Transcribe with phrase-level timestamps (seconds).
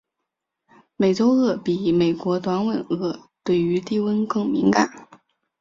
[0.97, 4.89] 美洲鳄比美国短吻鳄对于低温更敏感。